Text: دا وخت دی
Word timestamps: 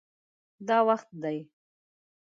دا 0.67 0.77
وخت 0.87 1.05
دی 1.21 1.37